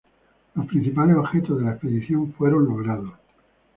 Los 0.55 0.65
principales 0.65 1.15
objetivos 1.15 1.59
de 1.59 1.65
la 1.65 1.71
expedición 1.73 2.33
fueron 2.33 2.65
logrados. 2.65 3.13